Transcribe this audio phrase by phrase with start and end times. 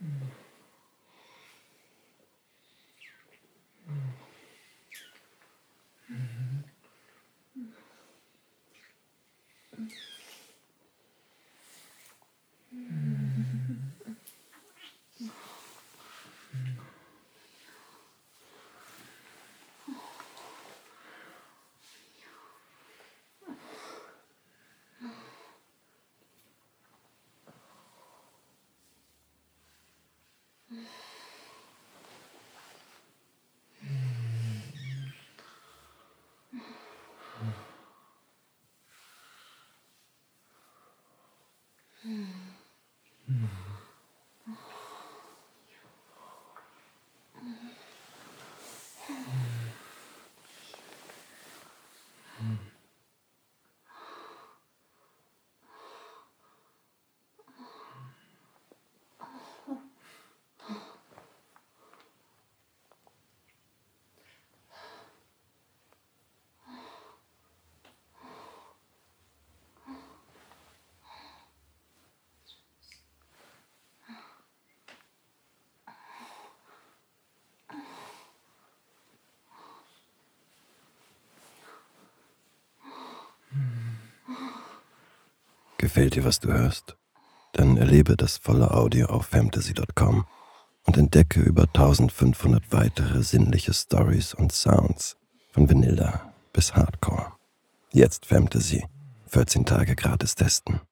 [0.00, 0.20] 嗯，
[3.86, 4.12] 嗯，
[6.08, 6.16] 嗯。
[6.16, 6.64] 哼，
[7.54, 7.72] 嗯，
[9.76, 10.17] 嗯。
[42.08, 42.38] Mm-hmm.
[85.88, 86.98] Gefällt dir, was du hörst?
[87.54, 90.26] Dann erlebe das volle Audio auf fantasy.com
[90.84, 95.16] und entdecke über 1500 weitere sinnliche Stories und Sounds
[95.50, 97.32] von Vanilla bis Hardcore.
[97.90, 98.84] Jetzt Fantasy.
[99.28, 100.82] 14 Tage gratis testen.